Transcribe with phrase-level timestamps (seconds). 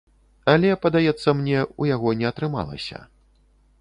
[0.53, 3.07] Але, падаецца мне, у яго не атрымалася.